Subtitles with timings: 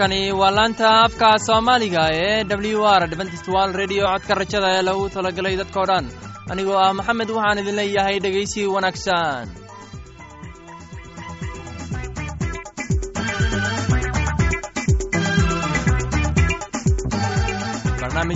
[0.00, 5.56] halkani waa laanta afka soomaaliga ee w r dventstwal redio codka rajada ee lagu talagalay
[5.60, 6.04] dadkao dhan.
[6.52, 9.44] Anigoo ah maxamed waxaan idin leeyahay dhegaysi wanaagsan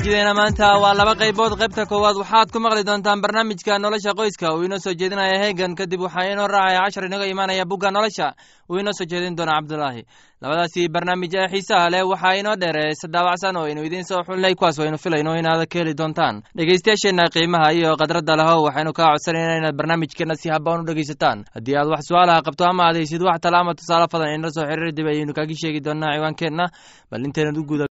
[0.04, 1.56] barnaamijyadeena maanta waa laba qaybood.
[1.56, 4.52] Qaybta koowaad waxaad ku maqli doontaan barnaamijka nolosha qoyska.
[4.54, 8.34] Uu inoo soo jeedinaya heegan kadib waxaa inoo raacaya cashar inaga imaanaya bugga nolosha.
[8.68, 10.04] Uu inoo soo jeedin doona cabdulaahi.
[10.42, 14.78] Labadaasi barnaamij ee xiisaha leh waxaa inoo dheereeysa daawacsan oo aynu idiin soo xulnay kuwaas
[14.78, 16.42] waynu filayno inaad ka heli doontaan.
[16.56, 21.44] Dhegaystayaasheenna qiimaha iyo khadradda lahow waxaynu kaa codsanayna inaad barnaamijkeena si habboon u dhegaysataan.
[21.54, 24.66] Haddii aad wax su'aalaha qabto ama aad haysid wax tala ama tusaale fadan inala soo
[24.68, 26.66] xiriir dib ayaynu kaagi sheegi doonaa ciwaankeenna.
[27.10, 27.86] Bal inteenad u guda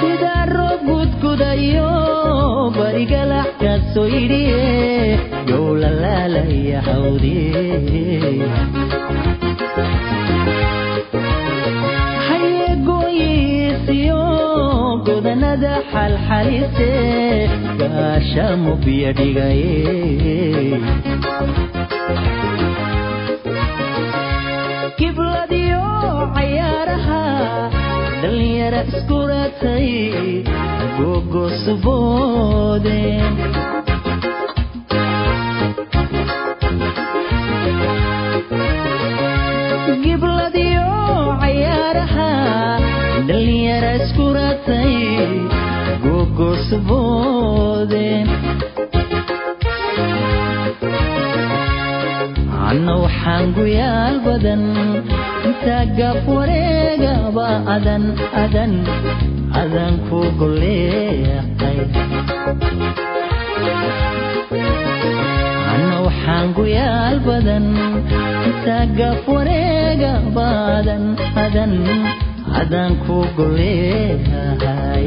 [0.00, 1.90] sida roob gudgudayo
[2.78, 4.62] barigalax kaasoo yidhiye
[5.50, 5.66] yow
[6.88, 8.26] hawdee
[12.86, 14.20] hayeegooyiisiyo
[15.06, 16.90] godanada xalxalise
[17.80, 19.74] gaashamu biyo dhigaye
[24.98, 25.84] kibladiyo
[26.36, 27.22] cayaaraha
[28.22, 29.88] dhallinyara iskuratay
[30.98, 33.00] gogosuboode
[40.04, 40.88] gibladiyo
[41.42, 42.30] cayaaraha
[43.28, 44.94] dhallinyara iskuratay
[46.04, 48.06] gogosuboode
[52.70, 54.62] anna waxaan guyaal badan
[55.48, 58.04] intaa gaaf wareegaba adan
[58.42, 58.72] adan
[59.62, 61.78] adan ku goleeqay
[65.74, 67.66] anna waxaan guyaal badan
[68.48, 71.04] intaa gaaf wareegaba adan
[71.44, 71.72] adan
[72.62, 75.06] adan ku goleehay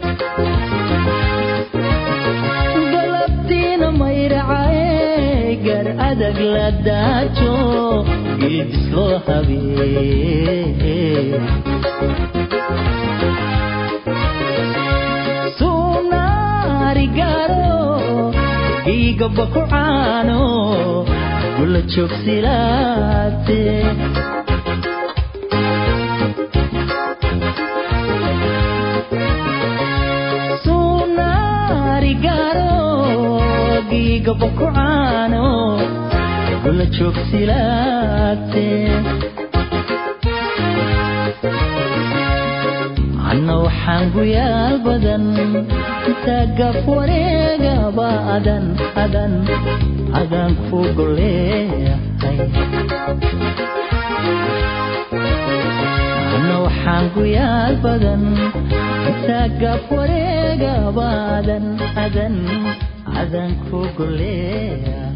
[6.53, 7.53] la daajo
[8.49, 10.61] ilbis loo habee
[16.41, 17.79] sunaarigaro
[18.99, 20.41] igaba ku caano
[21.55, 23.61] gula joogsilaate
[31.41, 32.75] sunaarigaro
[33.91, 35.45] igaba ku caano
[36.71, 38.67] gula joogsilaate
[43.31, 45.25] anna waxaan guyaal badan
[46.09, 48.65] intaa gaf wareegaba adan
[49.03, 49.33] adan
[50.21, 52.39] adan ku goleeyahay
[56.35, 58.23] anna waxaan guyaal badan
[59.11, 61.09] intaa gaf wareegaba
[61.39, 61.65] adan
[62.05, 62.35] adan
[63.21, 65.10] adan ku goleeyahay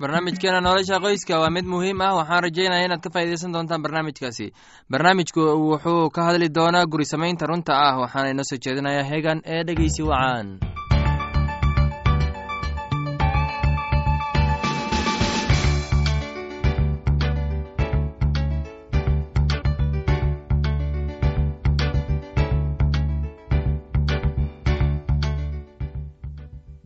[0.00, 4.46] barnaamijkeena nolosha qoyska waa mid muhiim ah waxaan rajeynaya inaad ka faa'iidaysan doontaan barnaamijkaasi.
[4.90, 9.62] Barnaamijku wuxuu ka hadli doonaa guri samaynta runta ah waxaana inoo soo jeedinayaa hegan ee
[9.68, 10.48] dhegeysi wacaan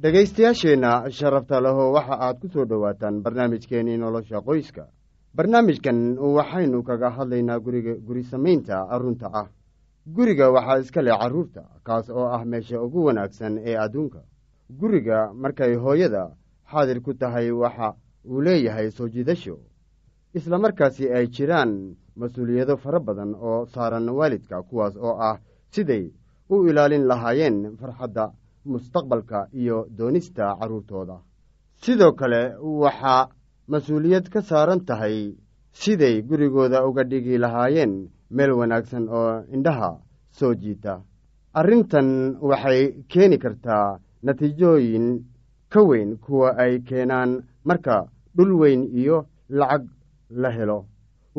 [0.05, 4.85] dhegaystayaasheenna sharafta leho waxa aad ku soo dhowaataan barnaamijkeennii nolosha qoyska.
[5.37, 9.49] Barnaamijkan waxaynu kaga hadlaynaa guriga guri samaynta runta ah.
[10.17, 14.21] Guriga waxaa iska leh carruurta kaas oo ah meesha ugu wanaagsan ee adduunka.
[14.81, 16.37] Guriga markay hooyada
[16.71, 17.95] xaadir ku tahay waxa
[18.29, 19.57] uu leeyahay soo jiidasho.
[20.35, 25.41] Isla markaasi ay jiraan mas'uuliyado fara badan oo saaran waalidka kuwaas oo ah
[25.73, 26.13] siday
[26.51, 28.33] u ilaalin lahaayeen farxadda
[28.73, 31.17] mustaqbalka iyo doonista carruurtooda
[31.83, 32.43] sidoo kale
[32.83, 33.29] waxaa
[33.71, 35.19] mas'uuliyad ka saaran tahay
[35.81, 37.93] siday gurigooda uga dhigi lahaayeen
[38.37, 39.91] meel wanaagsan oo indhaha
[40.39, 40.95] soo jiita.
[41.59, 42.09] Arrintan
[42.49, 42.81] waxay
[43.11, 45.07] keeni kartaa natiijooyin
[45.73, 47.31] ka weyn kuwa ay keenaan
[47.69, 47.97] marka
[48.37, 49.85] dhul weyn iyo lacag
[50.43, 50.79] la helo.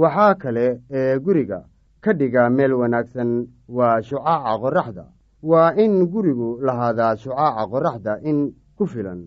[0.02, 0.66] Waxaa kale
[0.98, 1.60] ee guriga
[2.04, 3.32] ka dhiga meel wanaagsan
[3.78, 5.06] waa shucaaca qorraxda
[5.44, 9.22] waa in gurigu lahaadaa shucaaca qorraxda in ku filan.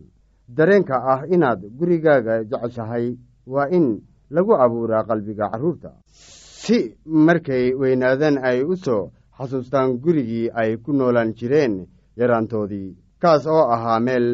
[0.49, 3.17] Dareenka ah inaad gurigaaga jeceshahay
[3.47, 4.01] waa in
[4.31, 11.33] lagu abuuraa qalbiga carruurta si markay weynaadaan ay u soo xasuustaan gurigii ay ku noolaan
[11.39, 11.87] jireen
[12.19, 14.27] yaraantoodii kaas oo ahaa meel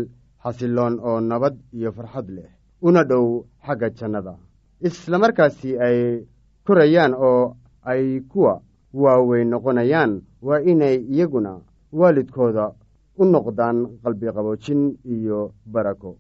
[0.43, 2.51] xasilloon oo nabad iyo farxad leh.
[2.87, 3.27] Una dhow
[3.67, 4.35] xagga jannada.
[4.81, 5.99] Isla markaasi ay
[6.67, 7.57] korayaan oo
[7.91, 8.61] ay kuwa
[9.03, 10.13] waaweyn noqonayaan
[10.47, 11.53] waa inay iyaguna
[11.99, 12.67] waalidkooda
[13.21, 14.83] u noqdaan qalbi qaboojin
[15.15, 15.41] iyo
[15.73, 16.11] barako.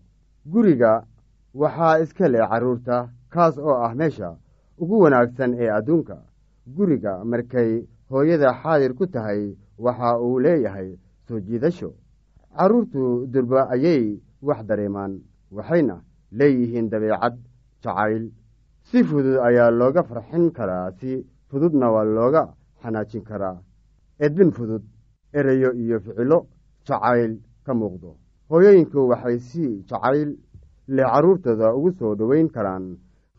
[0.52, 0.92] Guriga
[1.60, 2.96] waxaa iska leh carruurta
[3.32, 4.30] kaas oo ah meesha
[4.82, 6.16] ugu wanaagsan ee adduunka.
[6.76, 7.70] Guriga markay
[8.10, 9.40] hooyada xaadir ku tahay
[9.84, 10.88] waxa uu leeyahay
[11.28, 11.90] soo jiidasho.
[12.56, 15.12] Carruurtu durba ayay wax dareemaan
[15.56, 15.96] waxayna
[16.38, 17.34] leeyihiin dabeecad
[17.82, 18.24] jacayl.
[18.88, 21.10] Si fudud ayaa looga farxin karaa si
[21.48, 22.44] fududna waa looga
[22.84, 23.56] xanaajin karaa
[24.24, 24.82] edbin fudud
[25.38, 26.38] ereyo iyo ficilo
[26.86, 27.32] jacayl
[27.66, 28.10] ka muuqdo.
[28.50, 30.30] Hooyooyinku waxay si jacayl
[30.96, 32.84] leh carruurtooda ugu soo dhoweyn karaan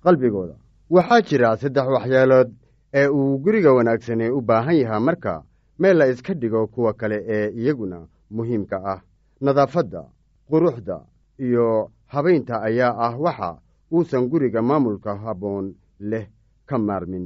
[0.03, 0.55] qalbigooda.
[0.95, 2.49] Waxaa jira saddex waxyeelood
[2.99, 5.43] ee uu guriga wanaagsane u baahan yahaa marka
[5.79, 7.99] meel la iska dhigo kuwa kale ee iyaguna
[8.35, 8.99] muhiimka ah.
[9.41, 10.01] Nadaafadda
[10.49, 10.97] quruxda
[11.45, 13.49] iyo habaynta ayaa ah waxa
[13.93, 15.65] uusan guriga maamulka habboon
[15.99, 16.25] leh
[16.65, 17.25] ka maarmin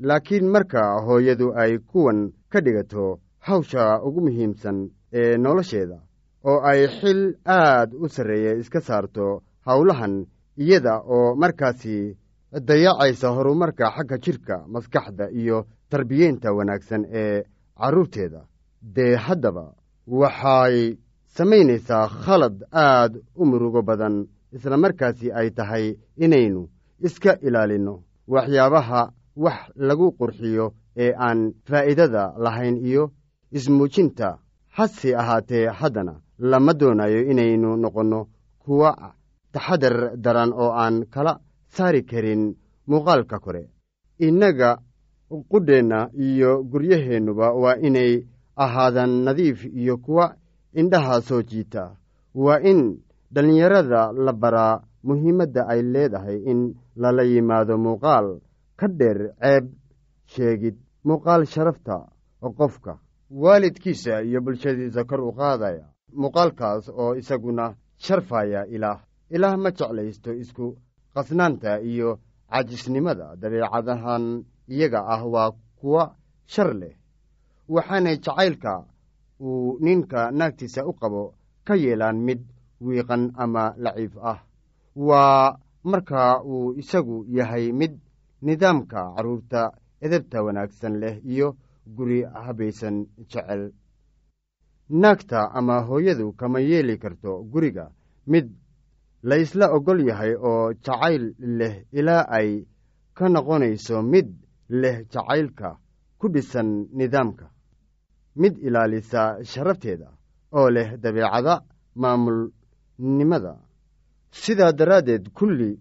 [0.00, 5.98] laakiin marka hooyadu ay kuwan ka dhigato hawsha ugu muhiimsan ee nolosheeda
[6.44, 10.26] oo ay xil aad u sarreeya iska saarto howlahan
[10.56, 12.16] iyada oo markaasi
[12.68, 17.42] dayacaysa horumarka xagga jidhka maskaxda iyo tarbiyeynta wanaagsan ee
[17.80, 18.40] carruurteeda.
[18.82, 19.74] Dee haddaba
[20.06, 20.96] waxay
[21.36, 26.68] samaynaysaa khalad aad u murugo badan isla markaasi ay tahay inaynu
[27.06, 27.94] iska ilaalinno
[28.34, 29.02] waxyaabaha
[29.44, 30.66] wax lagu qurxiyo
[31.04, 33.04] ee aan faa'iidada lahayn iyo
[33.56, 34.28] ismuujinta
[34.76, 36.14] hase ahaatee haddana
[36.50, 38.20] lama doonayo inaynu noqonno
[38.62, 38.90] kuwa
[39.52, 41.32] taxadar daran oo aan kala
[41.74, 42.42] saari karin
[42.90, 43.62] muuqaalka kore.
[44.26, 44.70] Innaga
[45.50, 48.12] qudheenna iyo guryaheennuba waa inay
[48.64, 50.34] ahaadaan nadiif iyo kuwa
[50.80, 51.82] indhaha soo jiita.
[52.34, 52.80] Waa in
[53.34, 56.60] dhallinyarada la baraa muhiimadda ay leedahay in
[56.96, 58.26] lala yimaado muuqaal
[58.78, 59.64] ka dheer ceeb
[60.32, 61.96] sheegid muuqaal sharafta
[62.58, 62.98] qofka.
[63.30, 65.84] Waalidkiisa iyo bulshadiisa kor u qaadaya
[66.20, 68.98] muuqaalkaas oo isaguna sharfaya ilaah.
[69.30, 70.66] Ilaah ma jeclaysto isku
[71.14, 72.18] qasnaanta iyo
[72.50, 73.36] caajisnimada.
[73.40, 74.24] Dabeecadahan
[74.68, 76.14] iyaga ah waa kuwa
[76.46, 76.94] shar leh.
[77.68, 78.72] Waxaanay jacaylka
[79.40, 81.34] uu ninka naagtiisa u qabo
[81.66, 82.40] ka yeelaan mid
[82.80, 84.38] wiiqan ama laciif ah.
[84.96, 87.92] Waa markaa uu isagu yahay mid
[88.42, 93.72] nidaamka carruurta edabta wanaagsan leh iyo guri habaysan jecel.
[94.90, 97.90] Naagta ama hooyadu kama yeeli karto guriga.
[98.26, 98.46] Mid
[99.22, 102.66] la ysla ogol yahay oo jacayl leh ilaa ay
[103.14, 104.28] ka noqonayso mid
[104.68, 105.78] leh jacaylka
[106.18, 107.50] ku dhisan nidaamka.
[108.36, 110.08] Mid ilaalisa sharafteeda
[110.52, 111.62] oo leh dabeecada
[111.94, 113.54] maamulnimada.
[114.30, 115.80] Sidaa daraaddeed kulli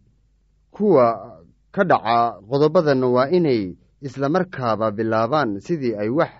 [0.72, 1.37] kuwa
[1.77, 6.34] ka dhaca qodobadan waa inay islamarkaaba bilaabaan sidii ay wax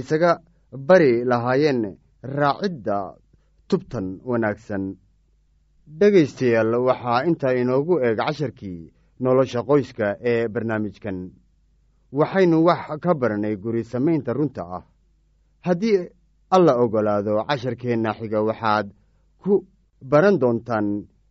[0.00, 0.30] isaga
[0.88, 2.98] bari lahaayeen raacidda
[3.68, 4.94] tubtan wanaagsan.
[5.98, 8.80] Dhegaystayaal waxaa intaa inoogu eeg casharkii
[9.20, 11.18] nolosha qoyska ee barnaamijkan.
[12.18, 14.84] Waxaynu wax ka baranay guri samaynta runta ah.
[15.66, 15.98] Haddii
[16.50, 18.86] alla ogolaado casharkeenna xiga waxaad
[19.42, 19.66] ku
[20.10, 20.86] baran doontaan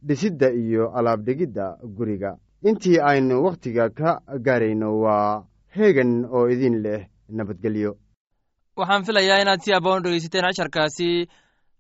[0.07, 1.65] dhisidda iyo alaabdhigidda
[1.97, 2.31] guriga
[2.69, 4.10] intii aynu wakhtiga ka
[4.45, 5.43] gaarayno waa
[5.75, 7.01] heegan oo idin leh
[7.38, 7.91] nabadgelyo.
[8.79, 11.10] Waxaan filayaa inaad si aboon dhegeysateen casharkaasi.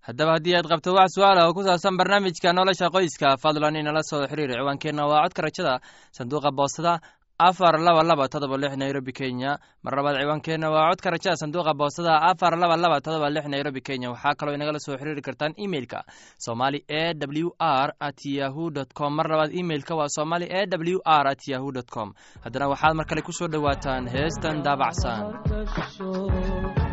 [0.07, 4.27] Haddaba haddii aad qabto wax su'aala oo ku saabsan barnaamijka nolosha qoyska fadlan inala soo
[4.29, 5.73] xiriir ciwaankeenna waa codka rajada
[6.17, 6.93] sanduuqa boostada
[7.39, 9.57] afar laba laba todoba lix nairobi kenya.
[9.83, 14.09] Mar labaad ciwaankeenna waa codka rajada sanduuqa boostada afar laba laba todoba lix nairobi kenya.
[14.11, 16.03] Waxaa kaloo inagala soo xiriiri kartaan imeilka
[16.37, 19.15] somali e w r at yahu dt com.
[19.15, 22.13] Mar labaad imeilka waa somali e w r at yahu dt com.
[22.43, 26.84] Haddana waxaad mar kale ku soo dhowaataan heestan daabacsan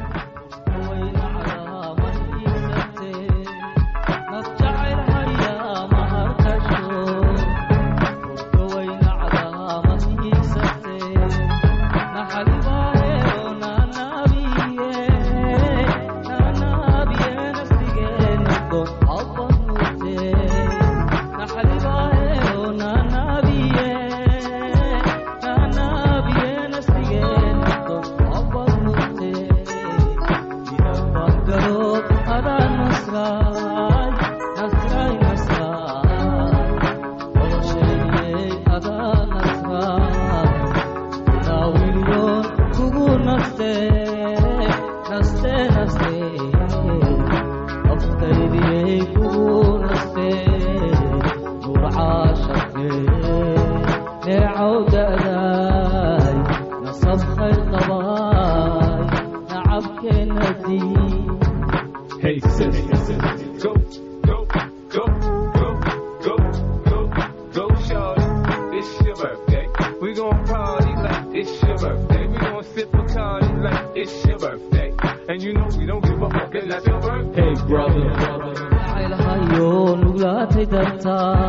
[80.22, 81.46] hayo nuglaatay dartaa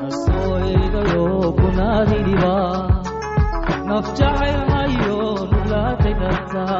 [0.00, 1.24] nasoo eegayo
[1.58, 2.54] kunaadidhiba
[3.88, 5.18] naf jacayl hayo
[5.50, 6.78] nuglaatay dartaa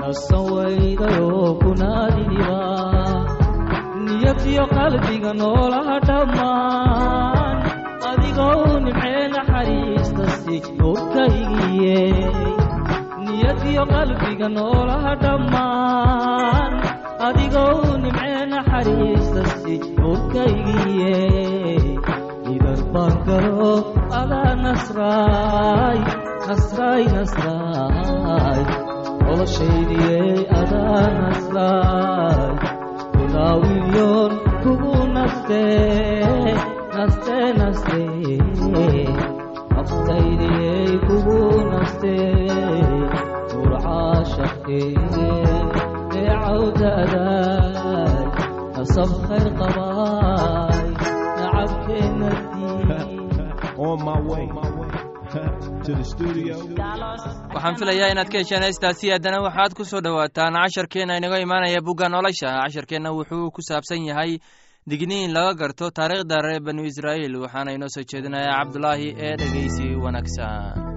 [0.00, 1.30] nasan weygayo
[1.62, 2.60] kunaadidhiba
[4.06, 7.56] niyadiyo qalbiga noolaha dhammaan
[8.10, 12.00] adigoo nimcee naxariista si nuurkaygiye
[13.26, 16.72] niyadiyo qalbiga noolaha dhammaan
[17.30, 21.16] adigoo nimcee naxariista si nuurkaygiye
[22.54, 23.72] idar baan galo
[24.20, 25.98] adaa nasraay
[26.48, 28.62] nasraay nasraay.
[29.24, 32.52] Noloshaydiyey adaa nasraay.
[33.16, 34.32] Kunaawilyoon
[34.62, 36.54] kugu nastee
[36.96, 38.38] nastee nastee
[39.74, 41.38] naftaydiyey kugu
[41.72, 42.48] nastee
[43.60, 44.88] urcaashaqee
[45.26, 45.49] ee
[46.50, 48.24] cawdadaay
[48.76, 50.88] nasab khayr qabaay
[51.40, 53.18] nacabkeenna dii
[53.88, 54.46] On my way.
[55.86, 56.54] To the studio.
[57.54, 62.08] waxaan filayaa inaad ka hesheen heestaasi haddana waxaad ku soo dhowaataan casharkeenna inaga imaanaya bugga
[62.14, 62.48] nolosha.
[62.64, 64.32] Casharkeenna wuxuu ku saabsan yahay
[64.90, 70.89] digniin laga garto taariikhda reer banu israa'iil waxaana inoo soo jeedinayaa cabdulaahi ee dhegeysi wanaagsan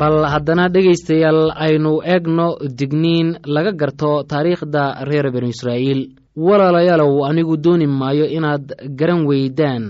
[0.00, 2.46] bal haddana dhegaystayaal aynu eegno
[2.78, 6.00] digniin laga garto taariikhda reer banu israa'iil.
[6.46, 8.64] Walaalayaalow anigu dooni maayo inaad
[8.98, 9.84] garan weydaan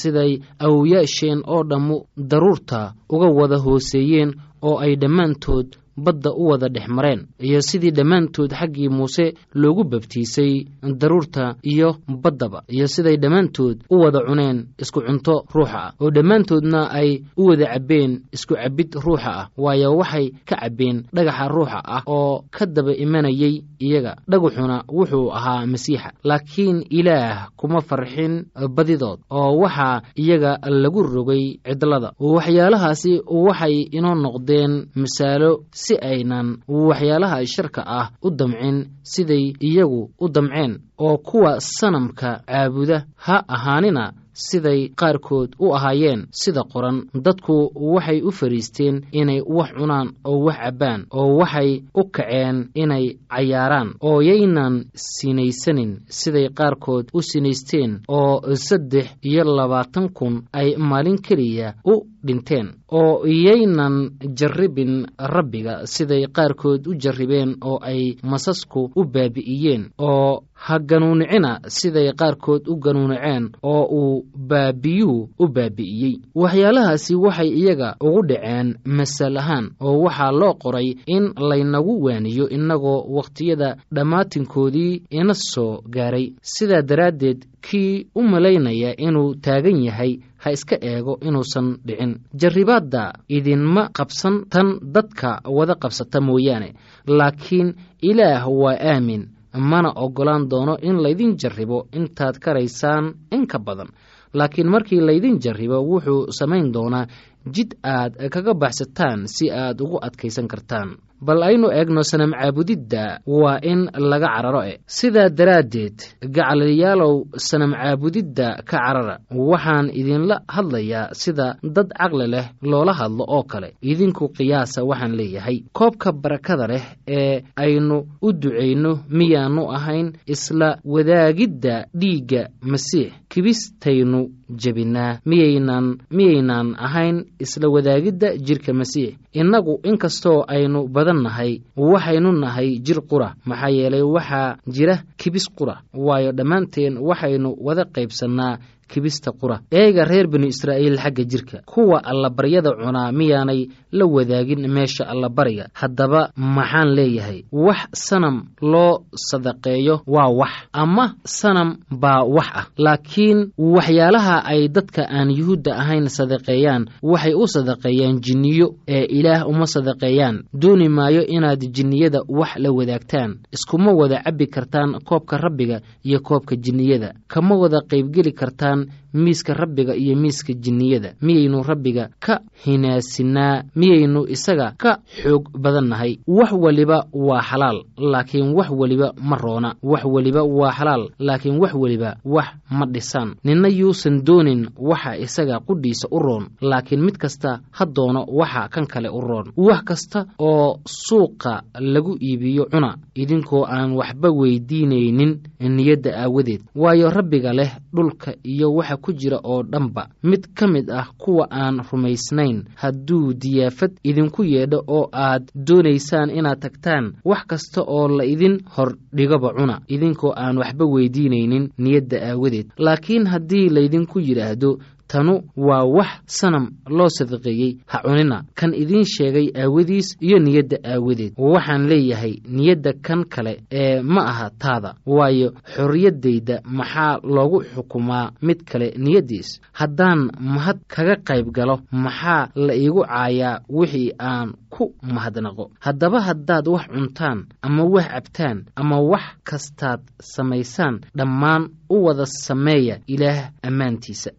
[0.00, 0.32] siday
[0.64, 1.96] awowyaasheen oo dhammu
[2.30, 2.80] daruurta
[3.14, 4.30] uga wada hooseeyeen
[4.68, 5.68] oo ay dhammaantood
[6.04, 10.52] badda u wada dhex mareen iyo sidii dhammaantood xaggii muuse loogu babtiisay
[11.00, 15.92] daruurta iyo baddaba iyo siday dhammaantood u wada cuneen isku cunto ruuxa ah.
[16.00, 21.48] Oo dhammaantoodna ay u wada cabbeen isku cabbid ruuxa ah waayo waxay ka cabbeen dhagaxa
[21.48, 24.16] ruuxa ah oo ka daba imanayay iyaga.
[24.30, 26.12] Dhagaxuna wuxuu ahaa masiixa.
[26.24, 32.12] Laakiin ilaah kuma farxin badidood oo waxaa iyaga lagu rogay cidlada.
[32.18, 35.50] Waxyaalahaasi waxay inoo noqdeen misaalo
[35.88, 43.04] si aynan waxyaalaha sharka ah u damcin siday iyagu u damceen oo kuwa sanamka caabuda
[43.16, 46.98] ha ahaanina siday qaarkood u ahaayeen sida qoran.
[47.24, 53.04] Dadku waxay u fadhiisteen inay wax cunaan oo wax cabbaan oo waxay u kaceen inay
[53.32, 61.18] cayaaraan oo yaynan sinaysanin siday qaarkood u sinaysteen oo saddex iyo labaatan kun ay maalin
[61.26, 61.94] keliya u
[62.26, 70.42] dhinteen oo iyaynan jarribin rabbiga siday qaarkood u jarribeen oo ay masasku u baabi'iyeen oo
[70.54, 76.14] ha ganuunicina siday qaarkood u ganuuniceen oo uu baabiyuhu u baabi'iyey.
[76.34, 83.04] Waxyaalahaasi waxay iyaga ugu dhaceen masal ahaan oo waxaa loo qoray in laynagu waaniyo innagoo
[83.16, 86.32] wakhtiyada dhammaatinkoodii ina soo gaaray.
[86.42, 90.18] Sidaa daraaddeed kii u malaynaya inuu taagan yahay
[90.48, 92.12] ha iska eego inuusan dhicin.
[92.40, 96.70] Jarribaadda idinma qabsan tan dadka wada qabsata mooyaane.
[97.06, 97.68] Laakiin
[98.10, 99.22] ilaah waa aamin.
[99.70, 103.88] Mana oggolaan doono in laydin jarribo intaad karaysaan in ka badan.
[104.34, 107.06] Laakiin markii laydin jarribo wuxuu samayn doonaa
[107.54, 110.88] jid aad kaga baxsataan si aad ugu adkaysan kartaan
[111.26, 114.74] bal aynu eegno sanam caabudidda waa in laga cararo e.
[114.86, 115.96] Sidaa daraaddeed
[116.36, 117.14] gacaliyaalow
[117.48, 119.16] sanam caabudidda ka carara
[119.50, 123.68] waxaan idinla hadlayaa sida dad caqli leh loola hadlo oo kale.
[123.90, 125.56] Idinku qiyaasa waxaan leeyahay.
[125.78, 126.84] Koobka barakada leh
[127.18, 133.12] ee aynu u ducayno miyaannu ahayn isla wadaagidda dhiigga masiix.
[133.32, 134.20] Kibistaynu
[134.62, 142.68] jebinnaa miyaynan miyaynaan ahayn isla wadaagidda jidhka masiix innagu inkastoo aynu badan nahay waxaynu nahay
[142.86, 143.28] jir qura.
[143.48, 145.74] Maxaa yeelay waxaa jira kibis qura
[146.06, 148.54] waayo dhammaanteen waxaynu wada qaybsannaa
[148.88, 149.60] kibista qura.
[149.70, 151.58] Eega reer binu israa'iil xagga jirka.
[151.66, 153.60] Kuwa allabaryada cunaa miyaanay
[153.92, 155.66] la wadaagin meesha allabariga.
[155.80, 162.66] Haddaba maxaan leeyahay wax sanam loo sadaqeeyo waa wax ama sanam baa wax ah.
[162.78, 169.66] Laakiin waxyaalaha ay dadka aan yuhuudda ahayn sadaqeeyaan waxay u sadaqeeyaan jinniyo ee ilaah uma
[169.66, 170.36] sadaqeeyaan.
[170.62, 173.30] Dooni maayo inaad jinniyada wax la wadaagtaan.
[173.52, 177.12] Iskuma wada cabbi kartaan koobka rabbiga iyo koobka jinniyada.
[177.28, 178.77] Kama wada qaybgeli kartaan
[179.14, 181.14] miiska rabbiga iyo miiska jinniyada.
[181.22, 186.18] Miyaynu rabbiga ka hinaasinaa miyaynu isaga ka xoog badannahay.
[186.26, 189.74] Wax weliba waa xalaal laakiin wax weliba ma roona.
[189.82, 193.34] Wax weliba waa xalaal laakiin wax weliba wax ma dhisaan.
[193.44, 198.86] Ninna yuusan doonin waxa isaga qudhiisa u roon laakiin mid kasta ha doono waxa kan
[198.86, 199.46] kale u roon.
[199.56, 206.60] Wax kasta oo suuqa lagu iibiyo cuna idinkoo aan waxba weydiinaynin niyadda aawadeed.
[206.74, 210.08] Waayo rabbiga leh dhulka iyo waxa ku jira oo dhanba.
[210.22, 216.60] Mid ka mid ah kuwa aan rumaysnayn hadduu diyaafad idinku yeedho oo aad doonaysaan inaad
[216.60, 219.80] tagtaan wax kasta oo la idin hor dhigoba cuna.
[219.88, 222.66] Idinkoo aan waxba weydiinaynin niyadda aawadeed.
[222.78, 224.78] Laakiin haddii laydinku yidhaahdo
[225.08, 226.64] tanu waa wax sanam
[226.96, 227.72] loo sadaqeeyey.
[227.86, 231.32] Ha cunina kan idiin sheegay aawadiis iyo niyadda aawadeed.
[231.38, 238.60] Waxaan leeyahay niyadda kan kale ee ma aha taada waayo xorriyaddayda maxaa loogu xukumaa mid
[238.70, 239.60] kale niyaddiis?
[239.72, 240.20] Haddaan
[240.54, 245.64] mahad kaga qayb galo maxaa la iigu caayaa wixii aan ku mahadnaqo?
[245.80, 250.00] Haddaba haddaad wax cuntaan ama wax cabtaan ama wax kastaad
[250.34, 254.30] samaysaan dhammaan u wada sameeya ilaah ammaantiisa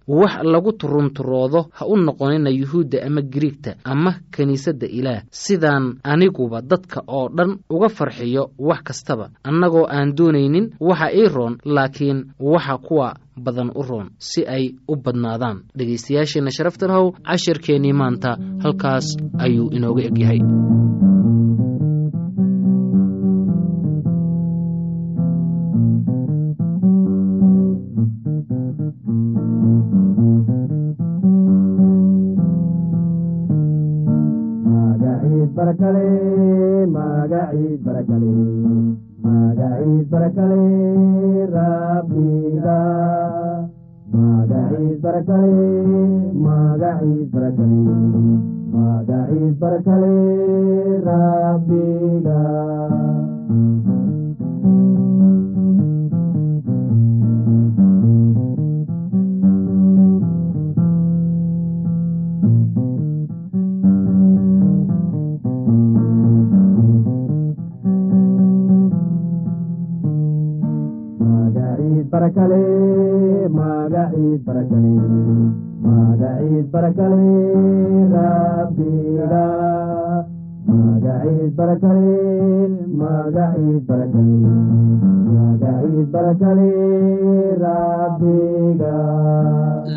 [0.60, 5.22] lagu turunturoodo ha u noqonina yuhuudda ama giriigta ama kiniisadda ilaah.
[5.32, 11.54] Sidaan aniguba dadka oo dhan uga farxiyo wax kastaba annagoo aan doonaynin waxa ii roon
[11.66, 13.14] laakiin waxa kuwa
[13.46, 15.58] badan u roon si ay u badnaadaan.
[15.78, 19.08] Dhegaystayaasheenna sharafta lahow cashirkeennii maanta halkaas
[19.46, 20.40] ayuu inooga egyahay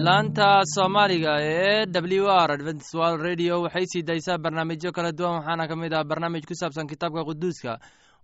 [0.07, 1.87] laanta soomaaliga ee
[2.21, 2.95] w r adventist
[3.27, 7.25] radio waxay sii daysaa barnaamijyo kala duwan waxaana ka mid ah barnaamij ku saabsan kitaabka
[7.29, 7.73] quduuska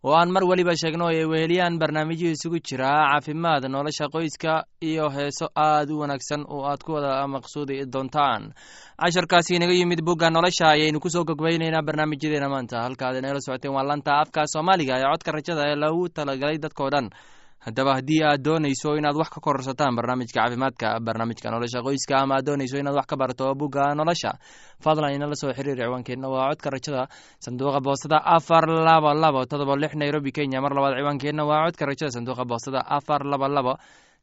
[0.05, 4.53] oo aan mar weliba sheegno ay weheliyaan barnaamijyo isugu jira caafimaad nolosha qoyska
[4.89, 8.43] iyo heeso aad u wanaagsan oo aad ku wada maqsuudi doontaan.
[9.03, 12.83] Casharkaasi inaga yimid bugga nolosha ayaynu ku soo gogbaynaynaa barnaamijyadeena maanta.
[12.87, 17.11] Halka aad socoteen waa lanta afka soomaaliga ee codka rajada ee lagu talagalay dadkao dhan
[17.65, 22.47] haddaba haddii aad doonayso inaad wax ka kororsataan barnaamijka caafimaadka barnaamijka nolosha qoyska ama aad
[22.47, 24.31] doonayso inaad wax ka barato bugga nolosha
[24.85, 26.29] fadlan inala soo xiriir ciwaankeenna.
[26.29, 27.03] Waa codka rajada
[27.45, 30.61] sanduuqa boostada afar laba labo todoba lix nairobi kenya.
[30.61, 33.75] Mar labaad ciwaankeenna waa codka rajada sanduuqa boostada afar laba labo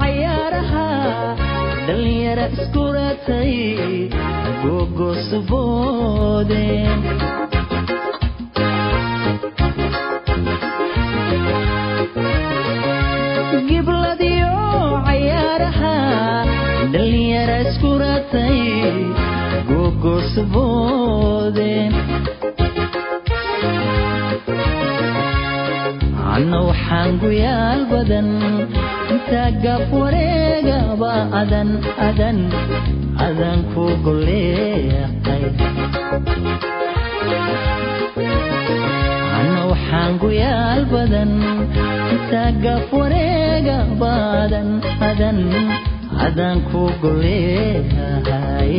[0.00, 0.86] cayaaraha
[1.86, 3.52] dhalinyara isku raatay
[4.62, 6.66] gogosuboode
[13.68, 14.50] gibladiyo
[26.34, 28.28] anna waxaan guyaal badan
[29.32, 31.68] intaa gaaf wareegaba adan
[32.06, 32.38] adan
[33.26, 35.44] adan ku goleeqay
[39.38, 41.32] anna waxaan guyaal badan
[42.14, 44.12] intaa gaaf wareegaba
[44.44, 44.68] adan
[45.10, 45.38] adan
[46.28, 48.76] adan ku goleehay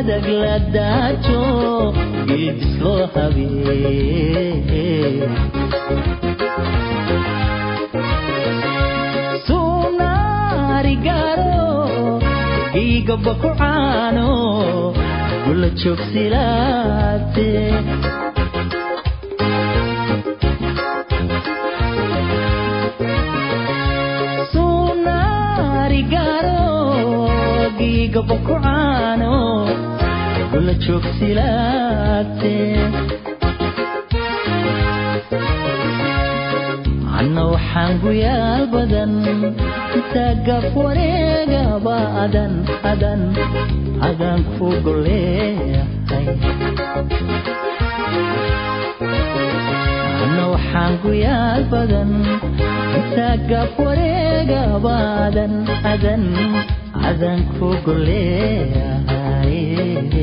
[0.00, 1.40] gar adag la daajo
[2.28, 4.70] gilbis loo habeeyey
[10.30, 11.68] sunaarigaro
[12.84, 14.28] igaba ku caano
[15.44, 17.48] gula joogsilaate
[27.90, 29.34] igaba ku caano
[30.60, 32.56] gula joogsilaate
[37.18, 39.12] anna waxaan guyaal badan
[39.98, 42.52] intaa gaf wareegaba adan
[42.92, 43.20] adan
[44.08, 46.26] adaan ku goleeyahay
[50.24, 52.10] anna waxaan guyaal badan
[52.98, 54.96] intaa gaf wareegaba
[55.26, 55.54] adan
[55.94, 56.22] adan
[57.10, 60.20] adaan ku goleeyahay sida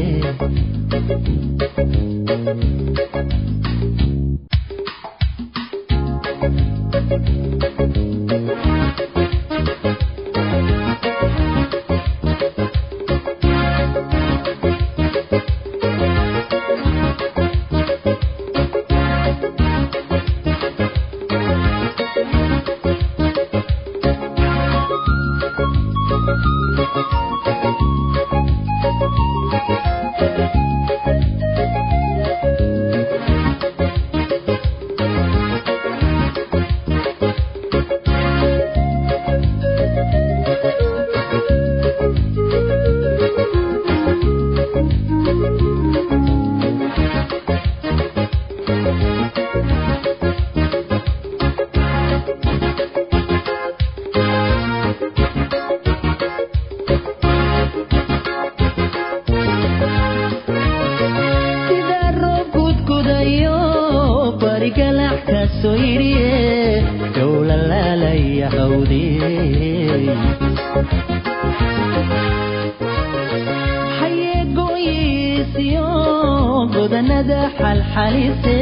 [77.98, 78.58] xalxalise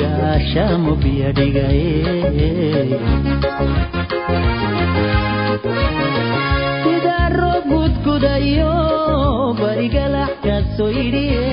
[0.00, 1.86] gaashaamo biyo dhigaye
[6.82, 8.72] sida roob gudgudayo
[9.60, 11.46] barigalac ka soo yidhiye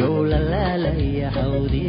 [0.00, 1.85] yow la laalaya hawdee